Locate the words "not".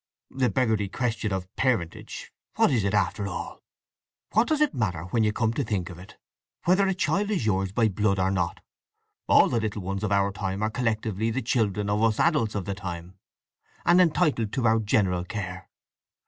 8.31-8.61